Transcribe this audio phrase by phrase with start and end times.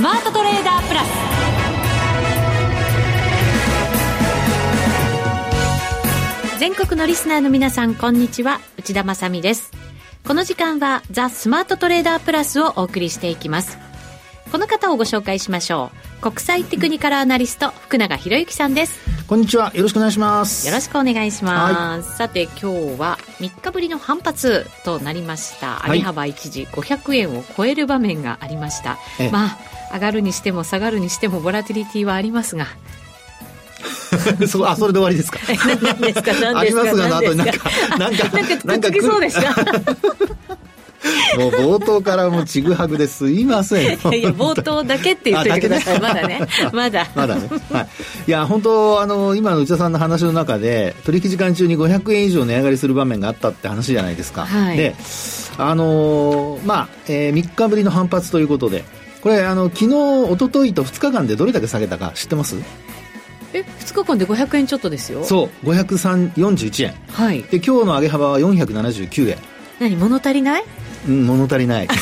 [0.00, 1.04] スマートトレーダープラ
[6.54, 6.58] ス。
[6.58, 8.60] 全国のリスナーの皆さんこんにちは。
[8.78, 9.72] 内田まさです。
[10.26, 13.76] この時間はザ・スマートトレーダープラスをお送りしていきます。
[14.50, 16.22] この方をご紹介しましょう。
[16.22, 18.98] 国際テクニカルアナリスト福永博之さんです。
[19.28, 19.70] こんにちは。
[19.74, 20.66] よろしくお願いします。
[20.66, 22.66] よろしくお願いします、はい、さて今日
[22.98, 25.82] は3日ぶりの反発となりました。
[25.86, 28.98] 上げ幅一時500円を超える場面がありました、
[29.30, 29.58] まあ
[29.94, 32.66] 上がるにしても下がるにしてもボラティリティはありますが。
[34.48, 35.38] そあそれで終わりですか？
[35.82, 36.32] 何ですか？
[36.34, 36.58] 何ですか？
[36.58, 38.24] ありますがなとなんかなんか
[38.64, 39.54] なんかくっつきそうでした
[41.36, 43.84] もう冒頭からもうちぐはぐですいません。
[44.14, 46.00] いや冒頭だけって言ってください。
[46.00, 46.40] まだね。
[46.72, 47.06] まだ。
[47.14, 47.48] まだね。
[47.72, 47.88] はい。
[48.26, 54.44] いや、本当あの、今の内田さんの話の中で、取引時間中に500円以上値上がりする場面があったって話じゃないですか。
[54.44, 54.94] はい、で、
[55.58, 58.84] あのー、まあ、えー、3日ぶりの反発ということで、
[59.22, 62.56] これ、あの、昨日、一昨日と2日間でどれだけ下げたか知ってます？
[63.52, 69.38] え2日間で500円ちょっとですよそう541円はいで今日の上げ幅は479円
[69.80, 70.64] 何物足りない？
[71.08, 71.88] うん物足りない。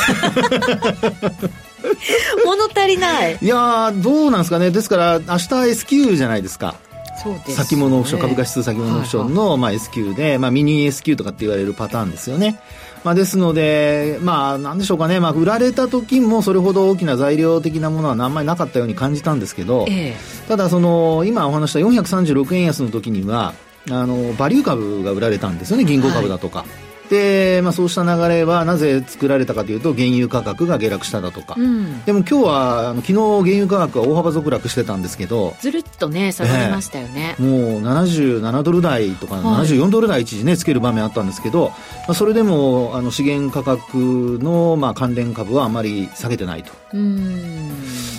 [2.45, 3.39] 物足りない。
[3.41, 4.73] いやどうなんですかね。
[4.73, 6.75] ですから明日 S q じゃないですか。
[7.23, 12.61] そうです、ね、先物オプション株価指数先物オプションの、まあ、S q で、まあ、ミニ S q とかって言われるパターンですよね。
[13.05, 20.17] まあ、ですので、まあ、なんでしょうかね、まあ、売られた時もそれほど大きな材料的なものはあんまりなかったように感じたんですけど、ええ、
[20.49, 23.55] ただその、今お話した436円安の時には、
[23.91, 26.61] あの、バリュー株が売られたんですよね、銀行株だとか。
[26.61, 35.55] はいで、まあ、そうした流れはなぜ作られたかというと原油価格が下落しただとか、うん、でも今日はあの昨日原油価格は大幅続落してたんですけど。
[35.61, 41.75] ずるっとね下がりましたよね、えー、もう77ドル台とか74ドル台一時ねつける場面あったんですけど、ま
[42.09, 46.73] あ、それでもあの資源価格のまあ関連株はあまり下げてないと。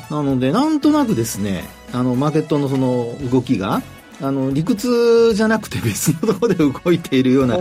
[0.09, 1.63] なのでなんとなくですね
[1.93, 3.81] あのマーケットのその動きが
[4.21, 7.57] あの理屈じゃなくて別のところで動いているような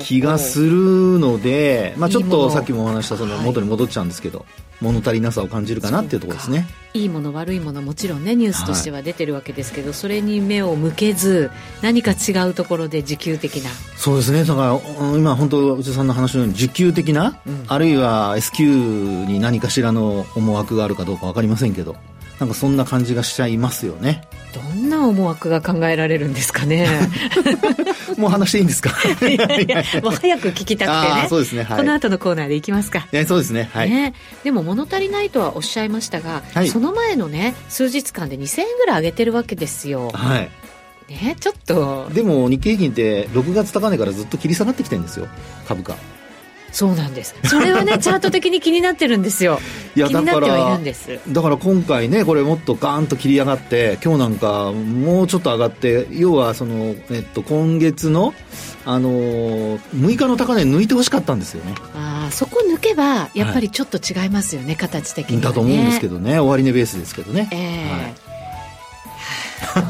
[0.00, 4.48] 気がするので、まあ、ちょっとさっきもお話したその元に戻っちゃうんですけど、はい、
[4.80, 6.66] 物足りなさを感じるかなっていうところですね。
[6.94, 11.50] いいもの悪いものもちろんねニュースとしては出てるわけですけど、はい、それに目を向けず
[11.82, 13.70] 何か違うところで自給的な。
[13.96, 14.44] そうですね。
[14.44, 21.96] だから今本当内田さんの話のように自給的な、うん、あるいは S q に何かしらの思惑があるかどうか分かりませんけど
[22.40, 24.26] なんかそんな感じがしちゃいますよね。
[24.52, 26.88] どんな思惑が考えられるんですかね。
[28.16, 28.90] もう話していいんですか？
[29.28, 31.26] いやいやもう早く聞きたくてね。
[31.28, 33.06] そうですね、はい、この後のコーナーでいきますか。
[33.26, 33.68] そうですね。
[33.72, 40.10] はい、ね、でも物足りないとはおっしゃいましたが、はい、その前のね数日間で2000円ぐらい上げてるわけですよ。
[40.12, 40.50] はい。
[41.08, 42.08] ねちょっと。
[42.14, 45.26] でも日経平均って6月高値からずっと切り下がってきてるんですよ
[45.66, 45.96] 株価
[46.74, 47.36] そうなんです。
[47.44, 49.60] それはね チャート的に気になってるんですよ。
[49.94, 51.20] いや気になってはいるんです。
[51.28, 58.34] だから今回ねこれもっとガーンと切り上がって今日なんかもうちょっと上がって要はその、えっと、今月の
[58.86, 61.74] あのー、6日の高値抜いてほしかったんですよね。
[61.94, 66.40] ああそこ抜けばやっぱりちょっと違いますよね、はい、形的に、ね、だと思うんですけどね。
[66.40, 67.48] 終値ベースですけどね。
[67.52, 67.58] ええ。
[67.58, 68.33] ーはい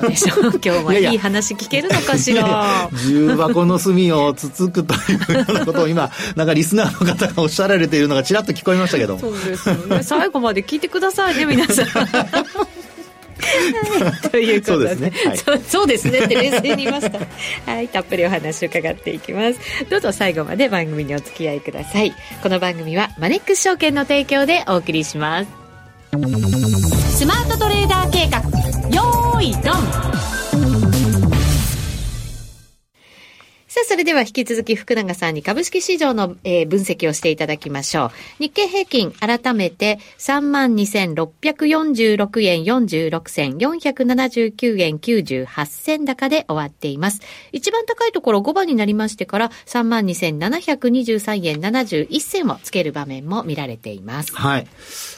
[0.00, 0.52] どうでしょう？
[0.52, 2.88] 今日はいい話聞けるのかしら？
[3.06, 4.96] 重箱の隅をつつくとい
[5.30, 10.02] うようなことを今なんかリスナーの方がおっしゃられているのがちらっと聞こえましたけどそうですよね。
[10.02, 11.86] 最後まで聞いてくださいね皆さん。
[14.30, 14.94] ということで。
[14.94, 17.18] そうですね、はい、そそうですねって冷静に言いました。
[17.70, 19.58] はいたっぷりお話を伺っていきます。
[19.90, 22.14] どうぞ最後まで番組にお付き合いください。
[22.42, 25.48] この番組はマネックス証券の提供でお送りします。
[27.18, 28.40] スマートトレーダー計画
[28.90, 30.04] よーいドン
[33.74, 38.10] さあ、それでは引き続き福永さんに株式市場の、えー、分析をしていただきましょう。
[38.38, 47.20] 日経平均、改めて32,646円46銭、479円98銭高で終わっています。
[47.50, 54.32] 一番高いところ5番になりましてから32,723円71銭をつける場面も見られています。
[54.36, 54.68] はい。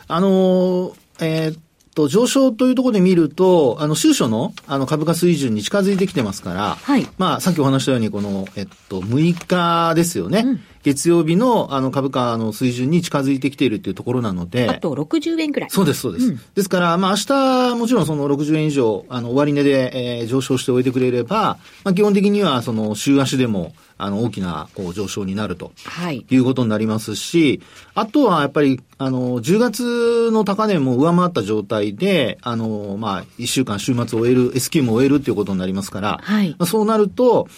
[0.09, 1.66] あのー、えー
[1.97, 7.09] と、上昇というところで見ると、あの、収書の、あの、株価水準に近づいてきてますから、はい。
[7.17, 10.43] まあ、さっきお話したように、この、えっと、6日ですよね。
[10.45, 14.69] うん、月曜日の、あの、株価の水準に近づいてきているっていうところなので。
[14.69, 15.71] あと60円ぐらい。
[15.71, 16.27] そうです、そうです。
[16.27, 25.73] うん、ですから、まあ、明日、もちろんその60円以上、あの、終値で、えー、上昇しておいてくれれば、まあ、基本的には、その、週足でも、あの、大きな、こう、上昇になると。
[25.85, 26.27] はい。
[26.29, 27.61] いうことになりますし、
[27.95, 36.51] あとは、やっぱり、あの、10月の高値も上回った状態で、あの、まあ、1週間週末を終える、S q も終えるっていうことになりますから、はい。
[36.51, 37.49] まあ、そうなると、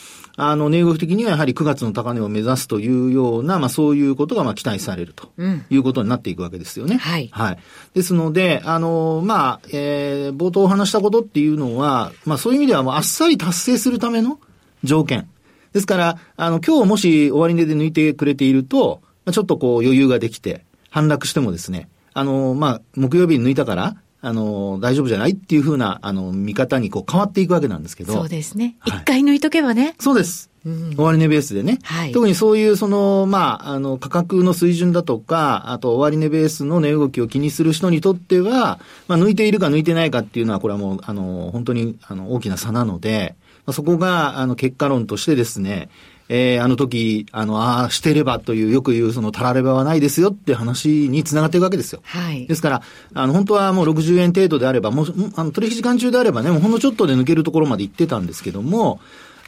[0.41, 5.33] あの、値動き的にはやはり9月の高値を目指すというような、まあそういうことがまあ期待されると
[5.69, 6.97] いうことになっていくわけですよね。
[6.97, 7.29] はい。
[7.33, 7.59] はい。
[7.93, 14.39] ですので、あの、まあ、えー、冒頭お話したことっていうのは、まあそういう意味ではもうあっさり達成するための
[14.85, 15.29] 条件。
[15.73, 19.01] ですから、あの、今日もし終値で抜いてくれていると、
[19.31, 28.13] ちょっとこう余裕ができて、反落してもですね、あの、まあ、木曜日に抜いたから、あの、大丈夫じゃないっていうふうな、あの、見方にこう変わっていくわけなんですけど。
[28.13, 28.77] そうですね。
[28.85, 29.95] 一、はい、回抜いとけばね。
[30.01, 30.51] そうです。
[30.67, 31.79] うん、終値ベースでね。
[31.85, 43.37] はい、特にそういう、その、まあ、あの、価格の水準だとか、あと終値ベースの値動きを気にする人にとっては、まあ、抜いているか抜いてないかっていうのは、これはもう、あの、本当に、あの、大きな差なので、
[43.69, 45.91] まあ、そこが、あの、結果論としてですね、
[46.31, 52.01] えー、あの時、あの、ああ、してればという、よく言う、その、たらればはないですよって話につながっていくわけですよ。
[52.03, 52.47] はい。
[52.47, 52.83] ですから、
[53.13, 55.07] あの、本当はもう60円程度であれば、もう、
[55.37, 59.01] あの、取引時間中であればね、もうほんのちょっとで抜けるところまで行ってたんですけども、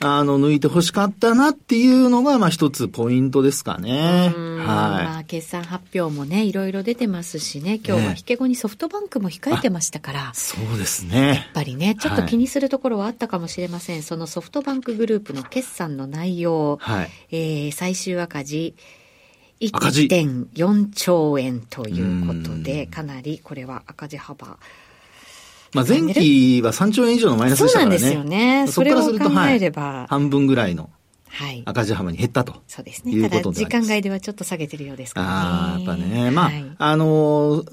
[0.02, 4.32] あの、抜いて欲しかったなっていうのが、まあ一つポイントですかね。
[4.32, 4.34] はい。
[4.34, 10.30] まあ、決算発表もね、いろいろ出てますしね、今日は引け後にソフトバンクも控えてましたから。
[10.32, 11.28] そうですね。
[11.28, 13.96] やっぱりね、ちょっと気にするところはあったかもしれません。
[13.96, 18.74] はい、そのソフトバンクグループの決算の内容、はい、えー、最終赤字、
[19.60, 24.58] 1.4兆円ということで、かなりこれは赤字幅、
[25.72, 27.98] まあ、前期は3兆円以上のマイナスでしたからね。
[27.98, 28.66] そうなんですよね。
[28.66, 30.90] それを考えれば、はい、半分ぐらいの。
[31.64, 32.56] 赤字幅に減ったと。
[32.66, 33.28] そうですね。
[33.28, 35.32] ただ、時間外ではちょっと下げてるようですからね。
[35.32, 36.30] ああ、やっぱね。
[36.30, 37.64] まあ、はい、あの、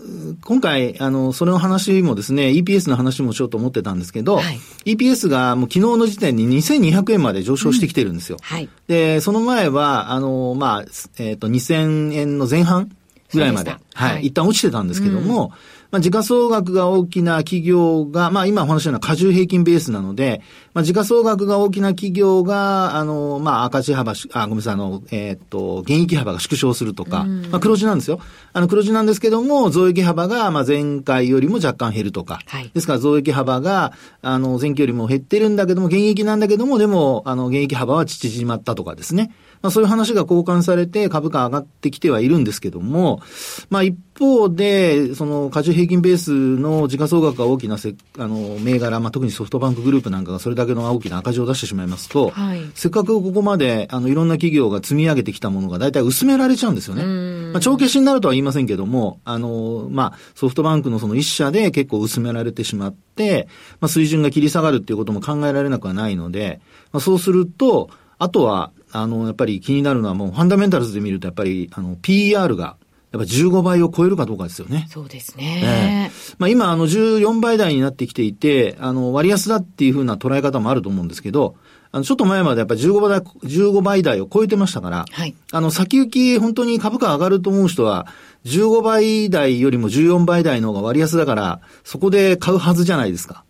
[0.45, 4.44] 今回、あの、それの話もですね、EPS の話もしようと思ってたんですけど、は
[4.85, 8.38] い、EPS がもう昨日の時点に2200円まで上昇してきてるんですよ。
[8.39, 8.69] うん、はい。
[8.88, 10.81] で、その前は、あの、まあ、
[11.17, 12.91] えっ、ー、と、2000円の前半
[13.33, 20.42] ぐらいまで、はい、一旦落ちてたんですけども、うんまあ、時価総額が大きな企業が、まあ、今お話したような過重平均ベースなので、
[20.77, 28.19] まあ、時価総額が大きな企業が、あの、まあ、赤字幅、あ、ごめんなさい、あの、えー、っと、減益幅が縮小するとか、まあ、黒字なんですよ。
[28.53, 32.41] あの、黒字なんですけども、増益幅が、まあ、前回よりも若干減るとか。
[32.45, 39.33] はい、ですから、増益幅が、あの、前期よりも減ってるんだけども、減益なんだけども、でも、あの、減益幅は縮まったとかですね。
[39.62, 43.21] まあ、そういう話が交換されて株価上がってきてはいるんですけども、
[43.69, 57.04] まあ、一方で、その、過重平均ベースの時価総額が大きなせ、あの、銘柄、まあ、特にソフトバンクグループなんかがそれだけの大きな赤字を出してしまいますと、はい、せっかくここまで、あの、いろんな企業が積み上げてきたものが大体薄められちゃうんですよね。
[57.52, 63.48] まあ、帳消しになるとは言いませんけども、あの、まあ、ソフトバンクのその一社で結構薄められてしまって、
[63.80, 66.62] まあ、水準が切り下がるっていうことも考えられなくはないので、
[66.92, 72.78] まあ、そうすると、あとは、あの、やっぱり気になるのはもうファンダメンタルズで見るとやっぱり、あの、PR が
[73.18, 74.88] やっぱ15倍を超えるかどうかですよね。
[74.90, 76.10] そうですね。
[76.12, 81.56] えー、まあ今、あの、14倍台になってきていて、あの、割安だっていうふうな捉え方もあると思うんですけど、
[81.92, 85.36] あの、ちょっと前までやっぱり15倍台、15倍台を超えてましたから、はい。
[85.52, 88.08] あの、先行き本当に株価上がると思う人は、
[88.46, 93.44] 15倍台よりも14倍台の方が割安だから、そこで買うはずじゃないですか。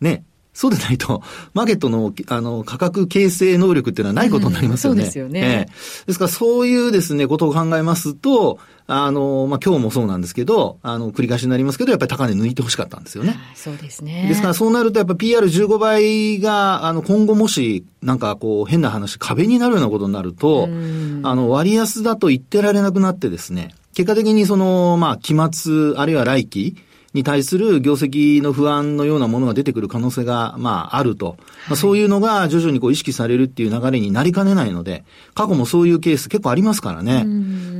[0.00, 0.24] ね。
[0.58, 1.22] そうでないと、
[1.54, 5.04] マーケットの、あの、価格形成能力っていうのはないことになりますよね。
[5.04, 6.06] うん、そうですよね、ええ。
[6.08, 8.58] ですからそういうですね、ことを考えますと、
[8.88, 13.38] あの、まあ、今日もそうなんですけど、あの、繰り返しになりますけど、やっぱり高値抜いてほしかったんですよね。
[13.54, 14.26] そうですね。
[14.26, 20.64] ですからそうなると、やっぱ PR15 倍が、あの、今後もし、なんかこう、変な話、壁になるようなことになると、
[21.22, 26.76] あの、割安だと言ってられなくなってですね、結果的にその、まあ、期末、あるいは来期、
[27.14, 31.36] に対する業績の不安のようなものが出てくる可能性が、まあ、あると。
[31.68, 37.24] まあ、そういうのが徐々にこう意識されるっていう流れになりかねないので、過去もそういうケース結構ありますからね。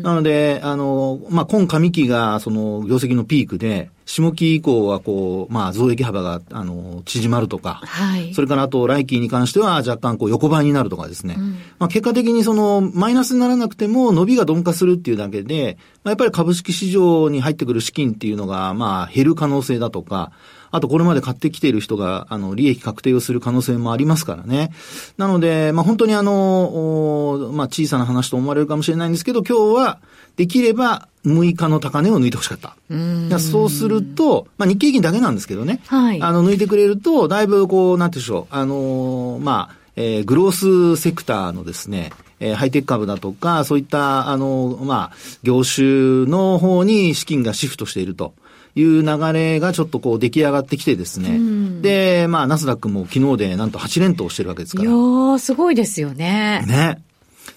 [0.03, 8.33] なので、あの、まあ、今上期がその業績のピークで、下期以降はこう、まあ、増益幅が、あの、縮まるとか、はい。
[8.33, 11.37] それからあと、来期に関しては若干こう、横ばいになるとかですね。
[11.39, 20.33] うん、まあ、結果的にその、マイナスにならなくても、伸びが鈍化するっていうだけで、まあ、やっぱり株式市場に入ってくる資金っていうのが、まあ、減る可能性だとか、
[20.71, 24.73] あとこれまで買ってきている人が、あの、利益確定をする可能性もありますからね。
[25.17, 29.99] なので、まあ本当にあの、まあ小さな話と思われるかもしれないんですけど、今日は、
[30.37, 32.77] できれば6日の高値を抜いてほしかった。
[32.91, 32.95] う
[33.41, 35.81] そうすると、まあ日経平均だけなんですけどね。
[35.87, 36.23] はい。
[36.23, 38.55] あの、抜いてくれると、だいぶこう、なんていうんでしょう。
[38.55, 48.35] あのまあ、えー、グロースセクターのですね、えー、ハイテク株だとか、そういった、あの、まあ、業種の方に資金がシフトしていると。
[48.81, 51.31] いう流れがちょっとこう出来上がってきてですね。
[51.31, 54.89] うん、で、まあ、ナスダックも昨日でなんと8連投してるわけですから。
[54.89, 56.65] いやー、すごいですよね。
[56.67, 57.03] ね。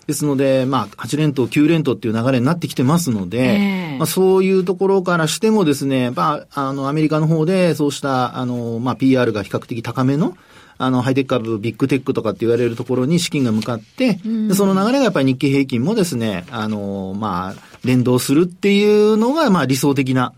[0.07, 10.35] ですので、まあ、8連投、9連投っていう流れになってきてますので、えー、まあ、そういうところからしてもですね、まあ、あの、アメリカの方で、そうした、あの、まあ、PR が比較的高めの、
[10.77, 20.33] あの、ハイテク株、ビッグテックとかって言われるところに資金が向かって、でその流れがやっぱり日経平均もですね、あの、まあ、連動するっていうのが、まあ理想的な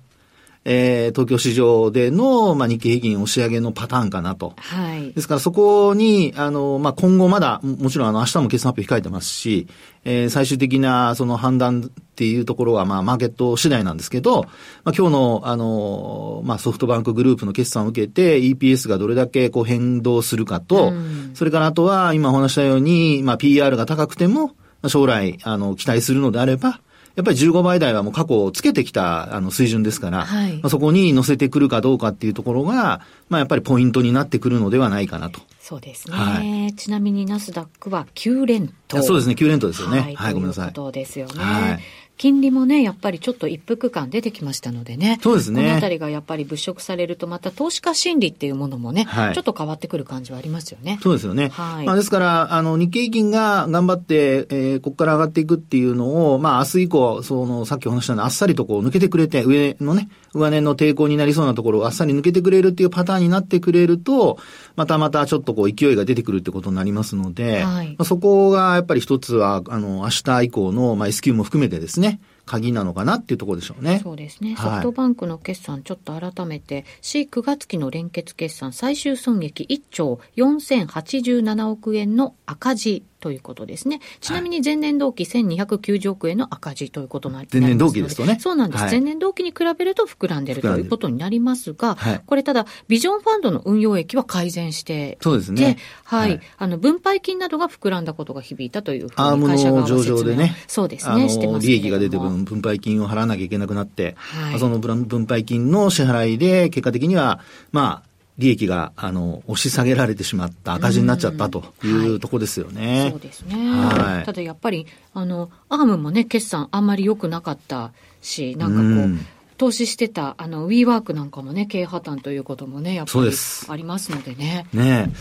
[0.66, 4.54] えー、東京市場での、まあ、日経平均押し上げのパターンかなと。
[4.58, 5.12] はい。
[5.12, 9.68] ですからそこに、あの、まあ、今後まだ、もちろんあの、明日も決算発表控えてますし、
[10.06, 14.44] えー、最終的なその判断っていうところは、まあ、マーケット次第なんですけど、
[14.86, 24.56] まあ、今日の、あの、まあ、ソフトバンクグループの決算を受けて、EPS がどれだけこう変動するかと、うん、それからあとは、今お話したように、まあ、PR が高くても、
[24.88, 26.80] 将来、あの、期待するのであれば、
[27.16, 35.40] やっぱり15倍台はもう過去つけてきたあの水準ですから、はい、まあ、そこに乗せてくるかどうかっていうところが、まあ、やっぱりポイントになってくるのではないかなと。
[35.60, 36.18] そうですね。
[36.18, 39.02] はい、ちなみにナスダックは9連投。
[39.04, 40.00] そうですね、9連投ですよね。
[40.00, 40.72] はい、はい、ごめんなさい。
[40.76, 41.34] そうですよね。
[41.44, 41.80] はい
[42.24, 45.20] 金利もね、やっぱりちょっと一服感出てきましたのでね。
[45.22, 45.62] そうですね。
[45.62, 51.00] このあたりがやっぱり物色されると、また投資家心理っていうものもね、はい、ちょっと変わってくる感じはありますよね。
[51.04, 51.50] そうですよね。
[51.50, 51.86] はい。
[51.86, 64.38] まあ、ですから、あの、日経平均が頑張って、えー、ここから上がっていくっていうのを、まあ、明日以降、その、さっきお話したように、あっさりとこう抜けてくれて、上のね、上値の抵抗になりそうなところをあっさり抜けてくれるっていうパターンになってくれると、
[64.76, 74.02] またまたちょっとこう勢いが出てくるってことになりますので、はい、まあ、そこがやっぱり一つは、あの、明日以降の、まあ、S q も含めてですね、鍵なのかなっていうところでしょうね。
[74.04, 74.56] そうですね。
[74.58, 84.02] ソフトバンクの決算、ちょっと改めて、4、9月期の連結決算、最終損益1兆4087億円の赤字ということですね。
[84.20, 88.38] ちなみに前年同期1290億円の赤字ということになります前年同期ですとね。
[88.38, 88.82] そうなんです。
[88.82, 95.78] はい、前年同期に比べると膨らんでるということになりますが、はい、これただ、ビジョンファンドの運用益は改善してそうですね。
[96.04, 96.42] はい、はい。
[96.58, 100.58] あの、分配金などが膨らんだことが響いたというふうに会社側は上場でね。
[100.68, 101.30] そうですね。
[101.30, 107.40] してます利益が出て分、分配金を払わなきゃいけなくなって、はい、その分配金の支払いで、結果的には、
[107.72, 113.02] まあ、利益が、あの、押し下げられてしまった赤字になっちゃったというとこですよね。
[113.02, 113.56] はい、そうですね。
[113.56, 114.26] はい。
[114.26, 119.20] ただやっぱり、あの、アームもね、決算あんまり良くなかったし、なんかこう、う
[119.58, 123.32] 投資してた、あの、ウィーワークなんかもね、経営破綻ということもね、やっぱり
[123.70, 124.66] ありますのでね。
[124.74, 125.12] ね、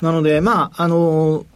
[0.00, 1.46] うん、なので、まあ、あの、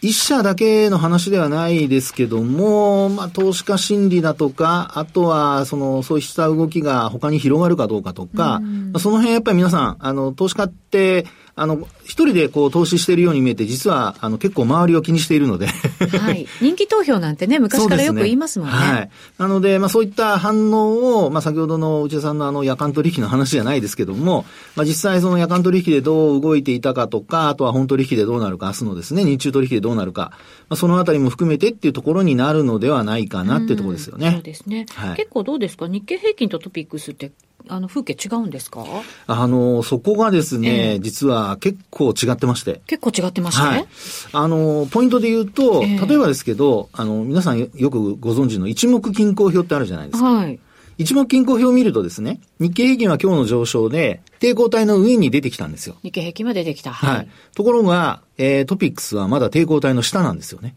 [0.00, 8.60] 一社だけの話ではないですけども、まあ、投資家心理だとか、あとは、その、そうした動きが他に広がるかどうかとか、
[9.00, 11.26] その辺やっぱり皆さん、あの、投資家って、
[11.60, 16.46] あの、一人でこう投資しているように見えて、実は、あの、結構周りを気にしているのではい。
[16.60, 18.74] 人気投票なんて ね、昔からよく言いますもんね。
[18.74, 19.10] ねはい。
[19.38, 24.44] なので、まあそういった反応を、まあ先ほどの内田さんのあの夜間取引の話じゃないですけども、
[24.76, 30.32] まあ実際その夜間取引でどう動いていたかとか、あとは本取引でどうなるか、明日のですね、日中取引でどうなるか、
[30.68, 34.32] まあそのあたりも含めてっていうところになるのではないかなっていうところですよね。
[34.32, 34.86] そうですね。
[34.94, 35.88] はい、結構どうですか？
[35.88, 37.32] 日経平均とトピックスって
[37.66, 38.84] あの風景違うんですか？
[39.26, 42.80] あの、そこがですね、えー、実は結構違ってまして。
[42.86, 43.86] 結構違ってまして、はい、
[44.32, 50.30] あの、ポイントで言うと、えー、例えばですけど、あの、皆さんよくご存知の一目均衡表ってあるじゃないですか。
[50.30, 50.58] はい。
[50.96, 55.96] 一目均衡表を見るとですね、日経平均は今日の上昇で、抵抗体の上に出てきたんですよ。
[56.02, 56.92] 日経平均は出てきた。
[56.92, 57.16] はい。
[57.18, 60.74] はい、ところが、えー、トピックスはまだ抵抗体の下なんですよね。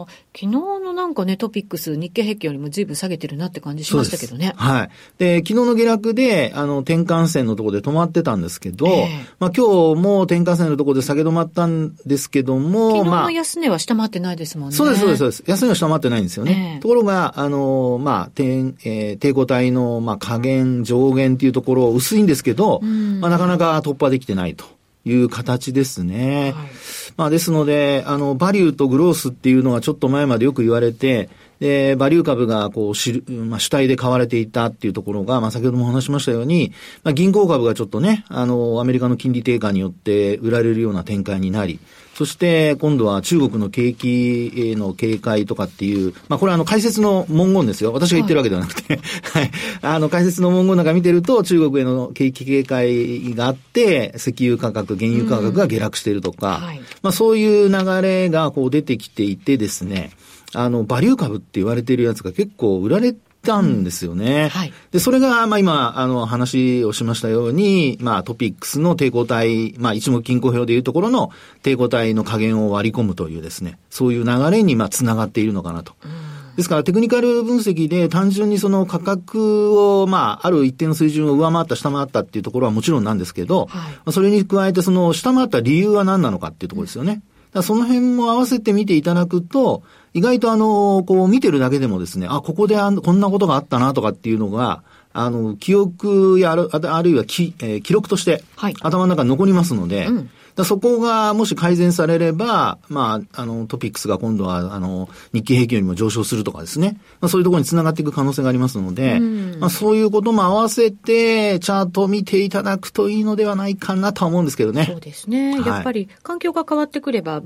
[0.00, 4.52] はあ、昨日のなんかね、トピックス、日経平均よりも随分下げてるなって感じしましたけどね。
[4.56, 4.90] はい。
[5.18, 14.74] で、昨日の下落で、あの、転換線のところで止まってたんですけど、えー、まあ今日も転換線のところで下げ止まったんですけども、昨日の安値は下回ってないですもんね。
[14.74, 15.44] そうです、そうです、そうです。
[15.46, 16.74] 安値は下回ってないんですよね。
[16.76, 22.80] えー、ところが、あの、まあ、点、えー、抵抗体の、まあ、下限、上限っていうところ薄いんですけど、
[23.20, 24.77] まあ、なかなか突破できてないと。
[25.08, 26.52] いう形ですね。
[26.54, 26.68] はい、
[27.16, 31.28] まあですので、あの、バリューとグロースっていうのはちょっと前までよく言われて、
[31.60, 36.72] で、バリュー株がこう、しまあ、主体で買われていたっていうところが、まあ、先ほども話しましたように、
[37.02, 41.80] まあ、銀行株がちょっとね、あの、アメリカの金利低下によって売られるような展開になり、
[42.18, 47.92] そして今度は中国の景気への警戒とかっていう、まあこれはあの解説の文言ですよ。
[47.92, 49.50] 私が言ってるわけではなくて、はい。
[49.82, 60.10] あの解説の文言なんか見てると中国への景気警戒があって、石油価格、原油価格が下落しているとか、うんはい、まあそういう流れがこう出てきていてですね、
[60.54, 63.14] あの、バリュー株って言われているやつが結構売られ
[63.48, 64.44] たんですよね。
[64.44, 64.72] うん、はい。
[64.90, 71.30] で、それが、まあ今、あの、話をしましたように、まあトピックスの抵抗体、まあ一目均衡表でいうところの
[71.62, 75.94] 抵抗体の加減を割り込むというですね、そういう流れに、まあ繋がっているのかなと。
[76.04, 87.22] うんですからテクニカル分析で単純にその価格を、まあ、ある一定の水準を上回った、下回ったっていうところはもちろんなんですけど、はい、それに加えてその下回った理由は何なのかっていうところですよね。
[87.52, 89.84] だその辺も合わせて見ていただくと、
[90.14, 98.42] 意外とあの、こう見てるだけでもですね、あ、ここであこんなことがあったなとかっていうのが、あの、記憶やある、あるいはき、えー、記録として、
[98.82, 100.30] 頭の中に残りますので、うん
[100.64, 106.98] そこがもし改善されれば、まあ、あの、トピックスが今度は、あの、日経平均よりも上昇するとかですね。
[107.20, 114.86] まあ、そういうところにつながっていく可能性がありますので、まあ、そういうことも合わせて、チャートを見ていただくといいのではないかなとは思うんですけどね。
[114.86, 115.60] そうですね。
[115.60, 117.42] やっぱり、環境が変わってくれば、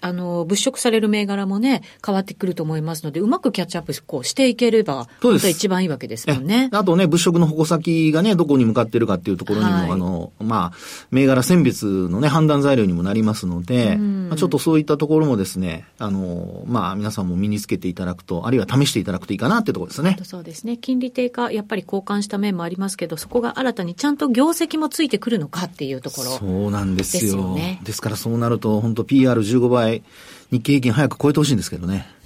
[0.00, 5.48] あの、物色される銘柄もね、変わってくると思いますので、うまくキャッチアップこうしていければ、そうです。
[5.48, 6.70] 一番いいわけですもんね。
[6.72, 10.78] あとね、物色の矛先がね、どこに向かってるかっていうところにも、はい、あの、まあ、
[11.10, 20.16] 銘柄選別のね、判断材料にもなりますので、まあ、ちょっとそういったところもですね、あの、まあ、皆さんも身につけていただくと、あるいは試していただくといいかなってところですね。
[20.24, 20.76] そうですね。
[20.76, 27.54] 金利低下、やっぱり交換した面もありますけど、そこが新たにちゃんと業績もついてくるのかっていうところ、そうなんですよ。
[27.54, 30.02] ね、ですからそうなると、本当 PR15 倍、
[30.50, 32.17] 日経平均早く超えてほしいんですけどね。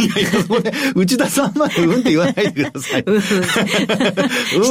[0.00, 3.02] いやいや、それ、内田さんまでうんって言わないでください。
[3.06, 3.28] うん、視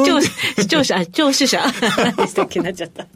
[0.06, 1.64] 聴者、視聴者、聴取者。
[1.98, 2.60] 何でしたっけ？
[2.62, 3.08] なっちゃった。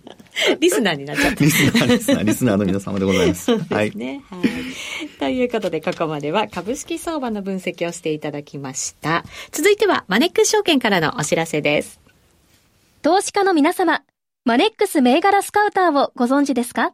[0.59, 1.43] リスナーになっちゃった。
[1.43, 3.45] リスナー、リスナー、リスナーの皆様でございます。
[3.45, 4.23] そうですね。
[4.29, 4.39] はい。
[4.39, 4.49] はい、
[5.19, 9.23] ということで、ここまでは株式相場の分析をしていただきました。
[9.51, 11.99] 続いては、マネックス証券からのお知らせです。
[13.03, 14.01] 投資家の皆様、
[14.45, 16.93] マネックス銘柄スカウターをご存知ですか？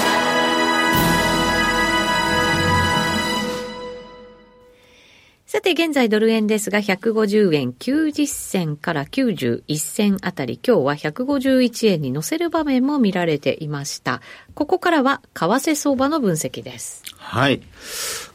[5.51, 14.21] さて、現在ドル円ですが、150円90銭から91銭あたり、今日は151円に乗せる場面も見られていました。
[14.53, 17.03] ここからは、為替相場の分析です。
[17.17, 17.59] はい。
[17.59, 17.65] 為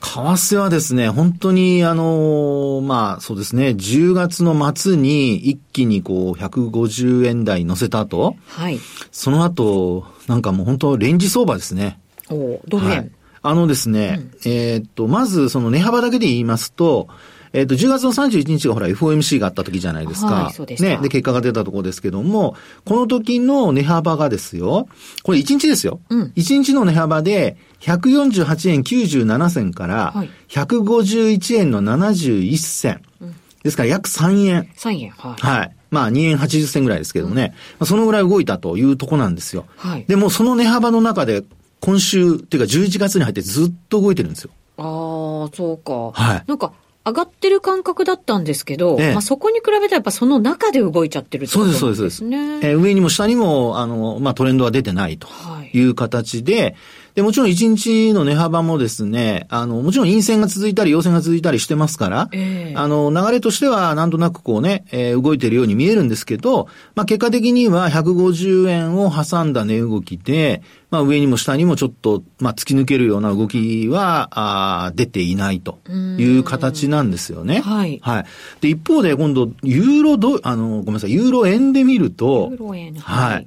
[0.02, 8.78] 替はですね、本当に、あのまあ、そうですね、10月の末に一気にこう、150円台乗せた後、はい。
[9.10, 11.98] その後、なんかもう本当、レンジ相場ですね。
[12.28, 12.90] おドル円。
[12.90, 13.10] はい、
[13.48, 17.08] あのですね、うん、えっと、まずその値幅だけで言いますと、
[17.52, 20.26] えっ、と、10月の31日がほら FOMC があった時じゃないですか。
[20.26, 20.98] はい、そうですね。
[21.00, 22.54] で、結果が出たところですけども、
[22.84, 24.88] この時の値幅がですよ、
[25.22, 26.00] これ1日ですよ。
[26.10, 30.12] うん、1日の値幅で、148円97銭から、
[30.48, 33.00] 151円の71銭。
[33.22, 34.68] うん、ですから約3円。
[34.76, 35.40] 3円、はい。
[35.40, 35.76] はい。
[35.90, 39.66] まあ2円80銭ぐらいですけどもね、うん、そのぐらい動いたというとこなんですよ。
[39.76, 40.04] はい。
[40.06, 41.42] でもその値幅の中で、
[41.86, 44.50] 今週、っていうか11月に入ってずっと動いてるんですよ。
[44.76, 46.10] ああ、そうか。
[46.20, 46.44] はい。
[46.48, 46.72] なんか、
[47.04, 51.78] 上がってる感覚だったんですけど、ええ、まあそこに比べたらやっぱその中で動いちゃってるってことですね。
[51.78, 52.66] そうです、そうです。
[52.66, 55.28] えー、上にも下にも、あの、まあトレンドは出てないと
[55.72, 56.74] いう形で、はい、
[57.16, 77.60] で、もちろん1日の値幅もですね、あの、もちろん陰線が続いたり陽線が続いたりしてますから、えー、あの、流れとしてはなんとなくこうね、えー、動いてるように見えるんですけど、まあ、結果的には150円を挟んだ値動きで、まあ、上にも下にもちょっと、まあ、突き抜けるような動きは、あ出ていないという形なんですよね。
[77.60, 77.98] はい。
[78.02, 78.24] はい。
[78.60, 83.46] で、一方で今度、ユーロド、あの、ごめんなさい、ユーロ円で見ると、ユーロ円、はい、はい。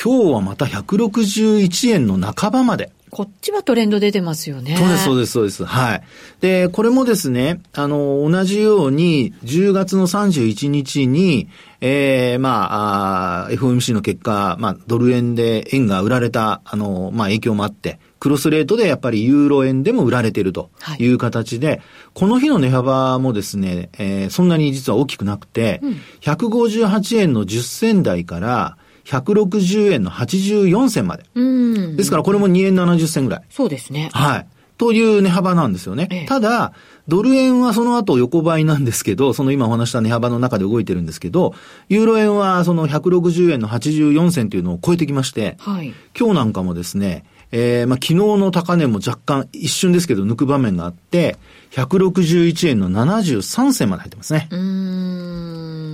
[0.00, 2.92] 今日はまた161円の半ばまで。
[3.10, 4.76] こっちはトレンド出てますよね。
[4.76, 5.64] そうです、そうです、そうです。
[5.64, 6.02] はい。
[6.40, 11.48] で、これもですね、あの、同じように、10月の31日に、
[11.80, 21.82] ええー、まああ、FOMC の結果、まあ、ドル円で円が売られた、あの、まあ、影響もあって、クロスレートでやっぱりユーロ円でも売られているという形で、はい、
[22.14, 28.76] この日の値幅もですね、えー、そんなに実は大きくなくて、うん、158円の10銭台から、
[29.08, 31.24] 160円の84銭まで。
[31.96, 33.42] ですからこれも2円70銭ぐらい。
[33.48, 34.10] そうですね。
[34.12, 34.46] はい。
[34.76, 36.08] という値幅なんですよね。
[36.10, 36.72] ええ、ただ、
[37.08, 41.54] ドル円はその後横ばいなんですけど、その今お話した値幅の中で動いてるんですけど、
[41.88, 51.38] ユーロ円はその160円の84銭というのを超えてきまして、はい、今日なんかもですね、えー、まあ昨日の高値も若干一瞬ですけど抜く場面があって、
[51.72, 54.48] 161円の73銭まで入ってますね。
[54.50, 55.87] うん。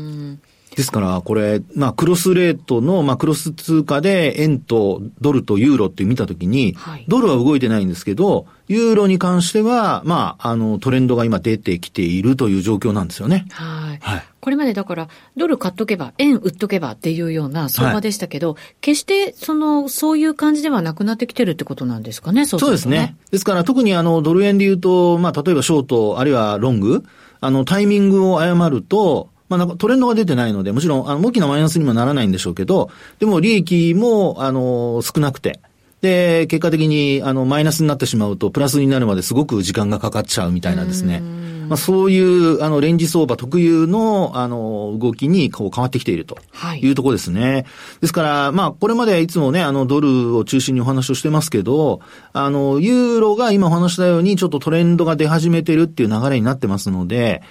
[0.77, 13.47] ですから、これ、まあ、クロスレートの、まあ、クロス通貨で円とドルとユーロって見たときに、はい、ドルは動いてないんですけど、ユーロに関しては、まあ、あの、トレンドが今出てきているという状況なんですよね。
[13.51, 13.99] はい。
[14.01, 14.25] はい。
[14.41, 23.17] これまでだから、ドル買っとけば、円売っとけばっていうような相場でしたけど、はい、決して、その、そういう感じではなくなってきてるってことなんですかね、そう、ね、そうですね。
[23.31, 27.05] ですから、特にあの、ドル円で言うと、まあ、例えばショート、あるいはロング、
[27.41, 35.61] あの、タイミングを誤ると、まあ、なんかトレンドが出てないので、もちろん、あの、大きなマイナスにもならないんでしょうけど、でも利益も、あの、少なくて、
[36.05, 41.23] で、結果的に、あの、マイナスになってしまうと、プラスになるまですごく時間がかかっちゃうみたいなですね。
[41.69, 46.39] まあ、そういう、あの、レンジ相場特有の、あの、動きに、こう、変わってきていると
[46.81, 47.53] いうところですね。
[47.53, 47.65] はい、
[48.03, 52.01] ですから、まあ、これまでいつもね、あの、ドルを中心にお話をしてますけど、
[52.33, 57.43] あの、ユーロが今お話したように、ちょっとトレンドが出始めてるっていう流れになってますので、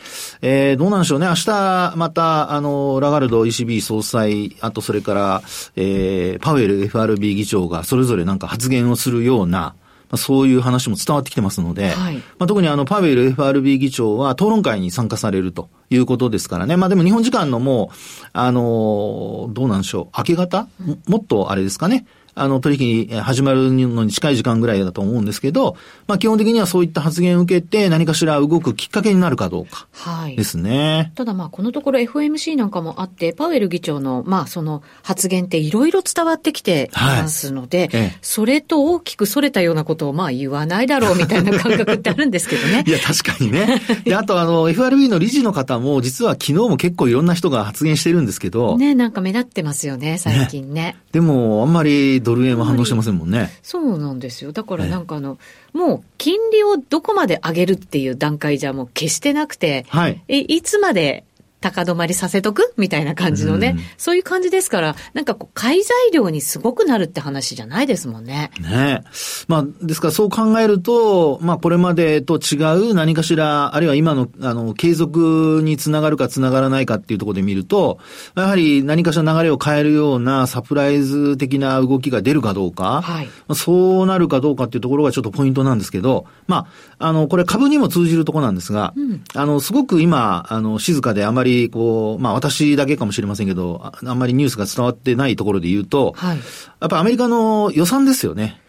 [0.42, 1.28] えー、どうなんでしょうね。
[1.28, 5.42] 明日、また、あの、ラガルド ECB 総裁、あとそれから、
[5.76, 9.76] えー、パウエル FRB 議長がそれぞれなんか発言をするような、ま
[10.12, 16.78] あ、そういう話も伝わってきてますので、はい、まあ、特にあの、パウエル FRB 議長は討論会に参加されるということですからね。
[16.78, 20.68] まあでも日本時間のもう、あの、どうなんでしょう、明け方？
[21.08, 22.06] もっとあれですかね。
[22.36, 25.76] あの、取引始まるのに近い時間ぐらいだと思うんですけど、
[26.08, 29.88] まあ基本的にはそういった発言を受けて何かしら動くきっかけになるかどうか。
[29.92, 30.36] はい。
[30.36, 31.12] ですね。
[31.16, 42.84] ただまあこのところ FOMC なんかもあって、パウエル議長のまあその発言っていろいろ伝わってきていますので、はいええ、それと大きくそれたようなことをまあ言わないだろうみたいな感覚ってあるんですけどね。
[42.88, 43.82] いや、確かにね。
[44.04, 48.78] で、あとあの、FRB の理事の方も実は昨日も結構いろんな人が発言してるんですけど。
[48.80, 50.74] ね、なんか目立ってますよね、最近ね。
[50.74, 53.50] ねでも、あんまりドル円は反応してませんもんね。
[53.62, 54.52] そうなんですよ。
[54.52, 55.38] だからなんかあの、
[55.74, 61.26] もう金利をどこまで上げるっていう段階じゃもう決してなくて、はい、えいつまで
[61.64, 62.74] 高止まりさせとく？
[62.78, 68.52] みたいな感じのね、うん、そういう感じですから、なんかこう、買い材料にすごくなるって話じゃないですもんね。
[68.60, 69.04] ね。
[69.48, 72.58] まあ、ですからそう考えると、まあ、これまでと違
[72.90, 78.00] う何かしら、あるいは今の、あの、継続につながるかつながらないかっていうところで見ると、
[78.36, 86.68] やはり何かしら流れを変えるようなサプライズ的な動きが出るかどうか、はい、そうなるかどうかっていうところがちょっとポイントなんですけど、ま
[87.00, 98.60] あ、あの、これ株にも通じるところなんですが、うん、あの、すごく今、あの、静かであまりこう、まあ私だけかもしれませんけど、ああんまりニュースが伝わってないところで言うと、はい、やっぱアメリカの予算ですよね。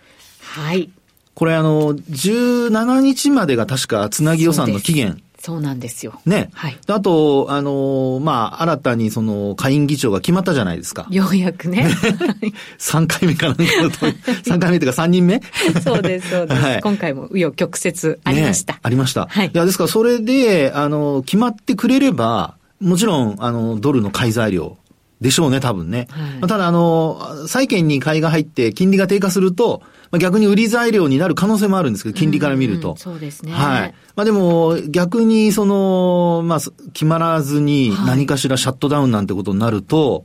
[0.41, 0.91] はい。
[1.35, 5.21] これあの、17日までが確かつなぎ予算の期限。
[5.45, 6.23] そうなんですよ。
[6.25, 6.49] ね。
[6.55, 6.79] はい。
[6.87, 11.07] あと、あの、まあ、新たにその、下院議長が決まったじゃないですか。
[11.11, 11.87] ようやくね。
[12.81, 15.43] 3回目かなんかだと、3回目というか3人目？
[15.85, 16.63] そうです、そうです。
[16.63, 18.73] はい、今回も紆余曲折ありました。
[18.73, 19.27] ね、ありました。
[19.27, 19.49] はい。
[19.49, 24.77] いや、ですからそれで、あの、決まってくれれば、もちろん、あの、ドルの買い材料
[25.21, 26.09] でしょうね、多分ね。
[26.11, 32.89] はい、ただ、あの、債券に買いが入って金利が低下すると、まあ、逆に売り材料になる可能性もあるんですけど、金利から見ると。
[32.89, 33.53] うんうん、そうですね。
[33.53, 33.95] はい。
[34.17, 36.59] まあでも、逆に、その、まあ、
[36.93, 40.25] 決まらずに何かしらシャットダウンなんてことになると、はい、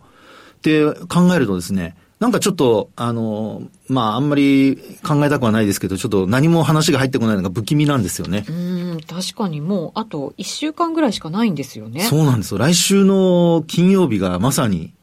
[0.58, 4.78] って考えるとですね、なんかちょっと、あの、まあ、あんまり
[5.08, 8.44] 考えたくはないですけど、ちょっと何も話が入ってこないのが不気味なんですよね。
[8.50, 12.02] うん、確かにもう、あと1週間ぐらいしかないんですよね。
[12.02, 12.58] そうなんですよ。
[12.58, 14.94] 来週の金曜日がまさに、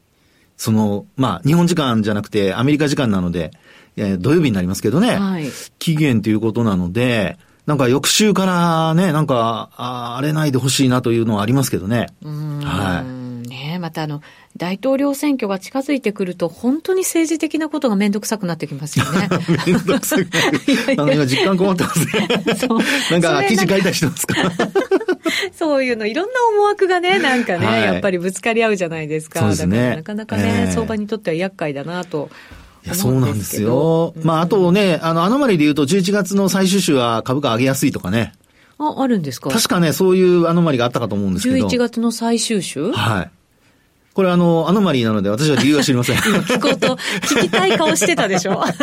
[0.57, 3.51] その、まあ、日本時間じゃなくてアメリカ時間なので、
[3.95, 5.49] えー、土曜日になりますけどね、はい、
[5.79, 12.07] 期限ということなので、なんか翌週からね、なんか、あ荒れないでほしいなというのはありますけどね。
[12.23, 13.16] はい。
[13.77, 14.21] ねまたあの、
[14.57, 19.29] 大統領選挙が近づいてくると、本当に政治的なことがめんどくさくなってきますよね。
[19.65, 20.27] めんどくさく。
[20.99, 22.27] あの、今実感困ってますね。
[23.11, 24.35] なんか、記事書いたりしてますか？
[25.57, 29.39] そういうの、いろんな思惑がね、なんかね、はい、やっぱりぶつかり合うじゃないですか。
[29.41, 29.95] そうですね。
[29.97, 32.29] なかなかね、えー、相場にとっては厄介だなと。
[32.85, 34.13] いや、そうなんですよ。
[34.15, 38.33] うん、まあ、あとね、あの、アノマリで言うと、11月の最終週は株価上げやすいとかね。
[38.79, 39.49] あ、あるんですか？
[39.49, 41.67] 確かね、そういうアノマリがあったかと思うんですけど。
[41.67, 42.91] 11月の最終週？
[42.91, 43.31] はい。
[44.17, 46.17] これあの、アノマリーなので私は理由は知りません。
[46.27, 48.75] 今聞こうと、聞きたい顔してたでしょ、はい、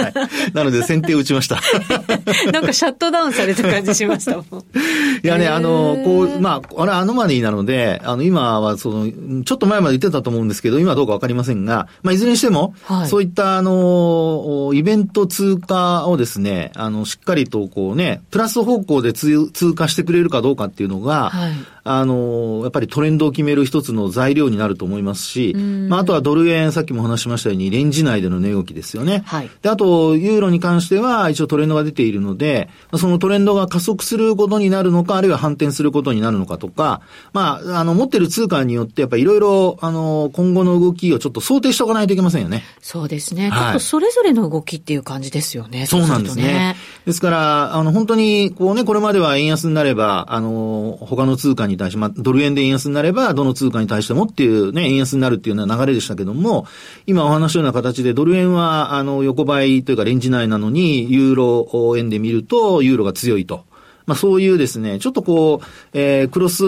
[0.54, 1.60] なので先手を打ちました。
[2.52, 4.44] なんかシャットダウンされた感じしましたもん。
[4.44, 21.52] いやね、あの、こう、まあ、あれアノマリーなので、あの、今はその、ちょっと前まで言ってたと思うんですけど、今どうかわかりませんが、まあ、いずれにしても、はい、そういったあの、イベント通貨をですね、あの、しっかりとこうね、プラス方向で通過してくれるかどうかっていうのが、はい
[21.84, 29.22] あの、やっぱりトレンドを決める一つの材料になると思いますし、まあ、あとはドル円、さっきも話しましたように、レンジ内での値動きですよね。
[29.26, 29.50] はい。
[29.60, 37.02] で、あと、ユーロに関しては、一応トレンドが出ているので、そのトレンドが加速することになるのか、あるいは反転することになるのかとか、
[37.34, 42.64] まあ、あの、持ってる通貨によって、やっぱりいろいろ、あの、今後の動きをちょっと想定しておかないといけませんよね。
[42.80, 43.50] そうですね。
[43.50, 45.84] はい、ちょっとそれぞれの動きっていう感じですよね。
[45.84, 46.76] そうなんですね。
[47.04, 56.66] ですから、あの、本当に、こうね、これまでは円安になれば、あの、他の通貨に対して、まあ、ドル円で円安になれば、どの通貨に対してもっていうね、円安になるっていうような流れでしたけども、
[57.06, 63.64] 今お話したような形で、ドル円は、あの、横ばいというかレンジ内なのに、ユーロ円で見ると、ユーロが強いと。
[64.06, 66.64] まあそういうですね、ちょっとこう、えー、クロス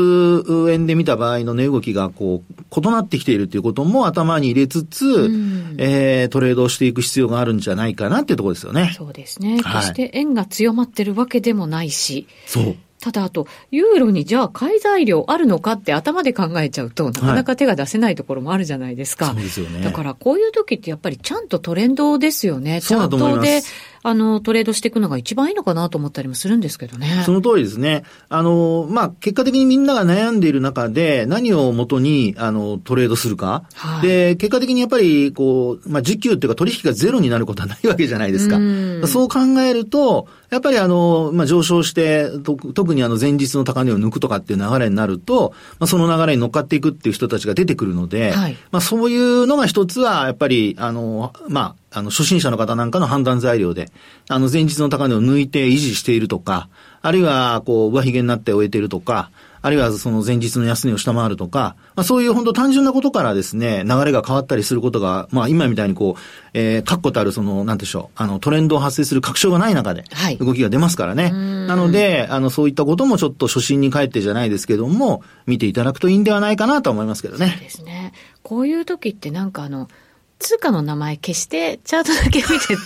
[0.70, 8.94] 円で見た場合の値動きがこう、異なってきているということも頭に入れつつ、うん、えー、トレードをしていく必要があるんじゃないかなっていうところですよね。
[8.96, 9.58] そうですね。
[9.58, 12.26] 決して円が強まってるわけでもないし。
[12.46, 12.76] そう。
[13.06, 19.26] ただあと、ユーロにじゃあ買い材料あるのかって頭で考えちゃうと、なかなか手が出せないところもあるじゃないですか。
[19.26, 19.84] はい、そうですよね。
[19.84, 22.80] だからこういう時ってやっぱりちゃんとトレンドですよね。
[22.80, 23.62] チャートで、
[24.08, 27.24] あの、トレードしていくのが一番いいのかなと思ったりもするんですけどね。
[27.26, 28.04] その通りですね。
[28.28, 33.64] あの、まあ、結果的にみんなが悩んでいる中で、何をもとに、あの、トレードするか。
[33.74, 38.58] はい、で、結果的にやっぱり、こう、まあ、時給っていうか取引がゼロになることはないわけじゃないですか。
[38.58, 42.30] うそう考えると、やっぱりあの、まあ、上昇して、
[42.74, 53.90] 特にあの前日の高値を抜くとかっていう流れになると、まあ、その流れに乗っかっていくっていう人たちが出てくるので、はい、まあ、そういうのが一つは、やっぱり、あの、まあ、あの、初心者の方なんかの判断材料で、
[54.28, 56.68] あの、前日の高値を抜いて維持しているとか、
[57.00, 59.30] あるいは、こう、上髭になって終えているとか、
[59.62, 66.20] あるいはその前日の安値を下回るとか、まあそういう本当単純なことからですね、流れが変わったりすることが、まあ今みたいにこう、
[66.52, 70.04] えー、確固たるその、なんでしょう、あの、トレンドを発生する確証がない中で、
[70.38, 71.24] 動きが出ますからね。
[71.24, 77.48] はい、なので、あの、そういったこともちょっと初心に帰ってじゃないですけども、見ていただくといいんではないかなと思いますけどね。
[77.48, 78.12] そうですね。
[78.44, 79.88] こういう時ってなんかあの、
[80.38, 82.76] 通貨の名前消して、チャートだけ見て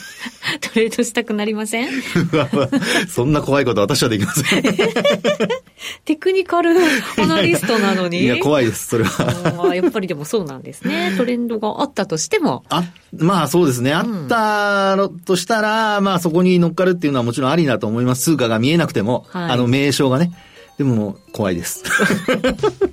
[0.73, 1.89] トレードしたくなりません？
[3.11, 4.63] そんな怖いこと私はできません。
[6.05, 6.71] テクニカル
[7.19, 8.23] アナリストなのに？
[8.23, 9.75] いや、怖いです、それは。
[9.75, 11.15] やっぱりでもそうなんですね。
[11.17, 12.65] トレンドがあったとしても。
[12.69, 12.85] あ、
[13.17, 13.93] まあそうですね。
[13.95, 18.23] あったとしたら、まあそこに乗っかるっていうのはもちろんありだと思います。
[18.23, 20.31] 通貨が見えなくても、はい、あの名称がね。
[20.79, 21.83] でも怖いです。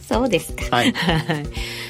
[0.09, 0.75] そうですか。
[0.75, 0.93] はい。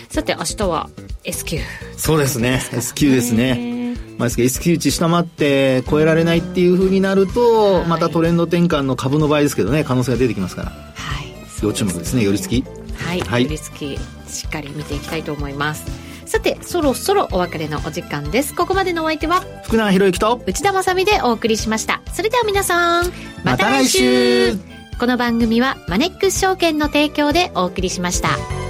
[0.10, 0.90] さて明日は？
[1.28, 1.60] S q
[1.98, 2.62] そうですね。
[2.72, 3.96] S q ですね。
[4.18, 10.70] まあ、S q 値下回って超えられないっていうふうになると、またトレンド転換の株の場合ですけどね可能性が出てきますから。
[10.70, 11.28] はい。
[11.62, 12.66] 要注目ですね寄り付き。
[12.96, 15.86] はい、はい、寄り付きしっかり見ていきたいと思います。
[16.26, 18.56] さてそろそろお別れのお時間です。
[18.56, 22.02] ここまでのお相手は福永博之と内田まさでお送りしました。
[22.14, 23.12] それでは皆さん
[23.44, 24.54] また来週。
[24.54, 24.60] ま、
[25.00, 28.67] この番組はマネックス証券の提供でお送りしました。